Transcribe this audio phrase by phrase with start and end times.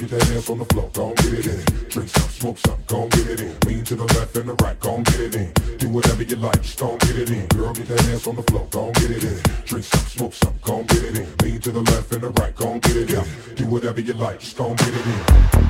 [0.00, 1.88] get that ass on the floor, gon' get it in.
[1.88, 3.54] Drink some, smoke some, gon' get it in.
[3.66, 5.52] Lean to the left and the right, gon' get it in.
[5.76, 7.46] Do whatever you like, just gon' get it in.
[7.48, 9.38] Girl, get that ass on the floor, gon' get it in.
[9.66, 11.28] Drink some, smoke some, gon' get it in.
[11.42, 13.54] Lean to the left and the right, gon' get it in.
[13.56, 15.69] Do whatever you like, just gon' get it in.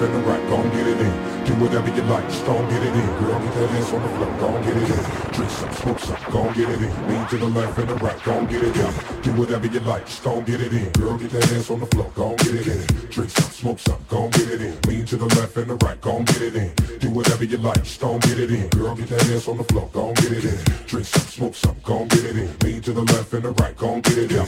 [0.00, 3.06] feeling right, gon' get it in Do whatever you like, just gon' get it in
[3.20, 6.32] Girl, get that ass on the floor, gon' get it in Drink some, smoke some,
[6.32, 8.92] gon' get it in Lean to the left and the right, gon' get it in
[9.20, 11.86] Do whatever you like, just gon' get it in Girl, get that ass on the
[11.86, 15.16] floor, gon' get it in Drink some, smoke some, gon' get it in Lean to
[15.18, 18.20] the left and the right, gon' get it in Do whatever you like, just gon'
[18.20, 21.06] get it in Girl, get that ass on the floor, gon' get it in Drink
[21.06, 24.00] some, smoke some, gon' get it in Lean to the left and the right, gon'
[24.00, 24.46] get it in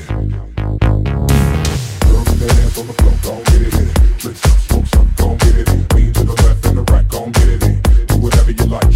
[2.08, 4.81] Girl, get that ass on the floor, gon' get it in Drink some, smoke
[5.16, 5.86] Gon' get it in.
[5.94, 7.08] Lean to the left and the right.
[7.08, 7.82] Gon' get it in.
[8.06, 8.91] Do whatever you like.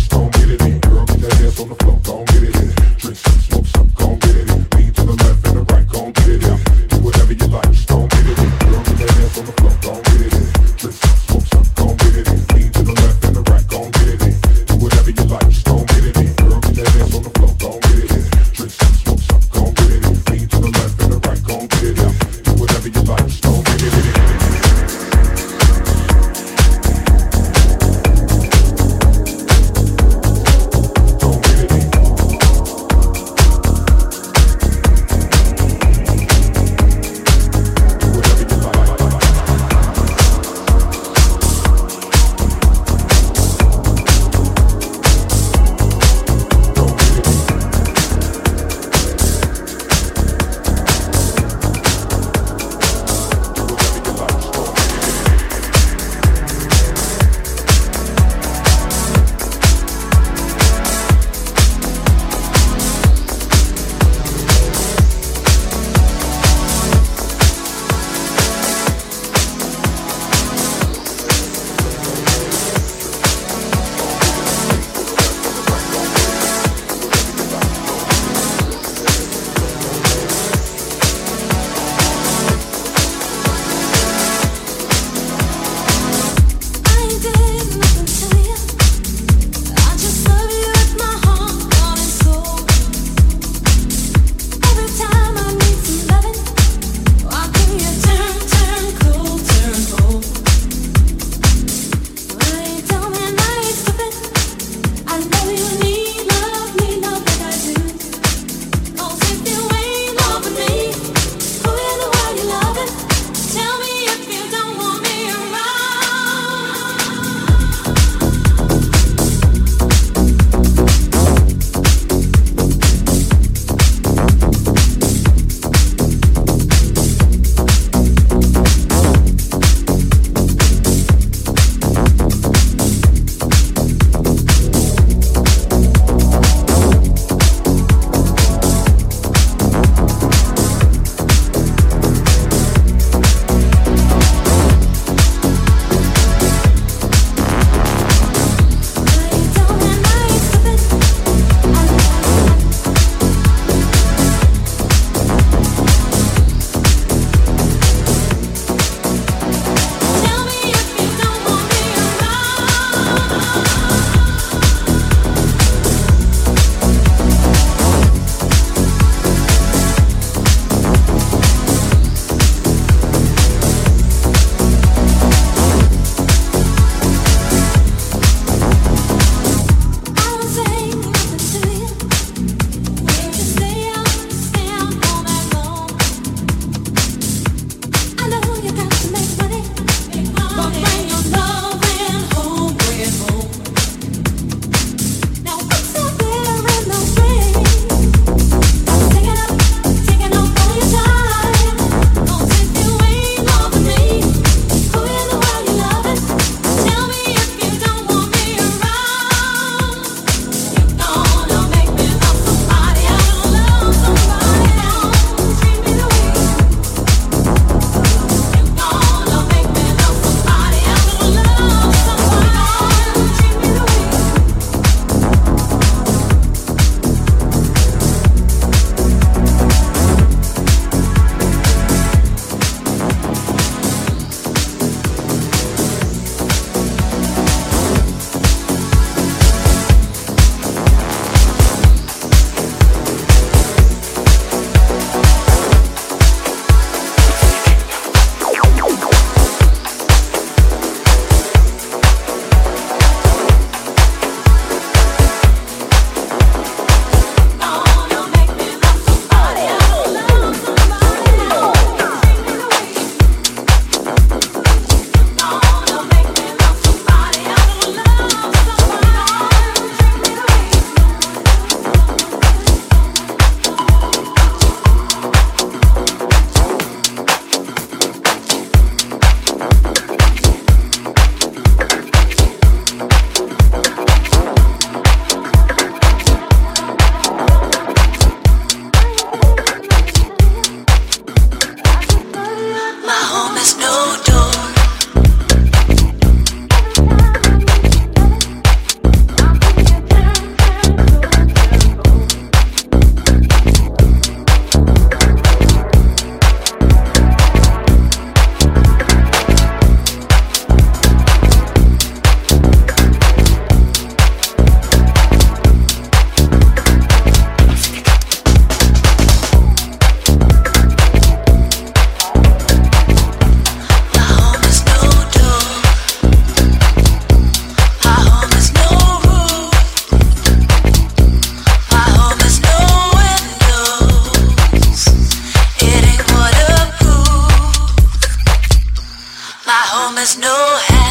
[339.66, 340.54] My home is no
[340.86, 341.05] hell.